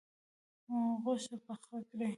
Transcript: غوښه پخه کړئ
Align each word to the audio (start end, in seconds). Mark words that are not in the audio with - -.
غوښه 1.03 1.35
پخه 1.47 1.77
کړئ 1.89 2.09